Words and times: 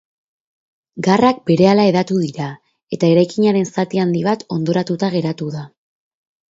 Garrak 1.07 1.43
berehala 1.49 1.85
hedatu 1.91 2.17
dira 2.23 2.49
eta 2.99 3.13
eraikinaren 3.17 3.71
zati 3.75 4.05
handi 4.07 4.27
bat 4.31 4.47
hondatuta 4.57 5.17
geratu 5.19 5.57
da. 5.61 5.67